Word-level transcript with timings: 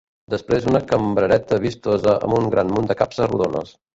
Després 0.33 0.63
una 0.71 0.79
cambrereta 0.91 1.59
vistosa, 1.65 2.17
amb 2.27 2.37
un 2.39 2.49
gran 2.57 2.75
munt 2.79 2.91
de 2.93 2.99
capses 3.03 3.31
rodones. 3.35 3.77